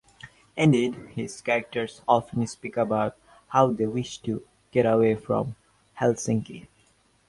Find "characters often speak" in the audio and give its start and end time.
1.41-2.75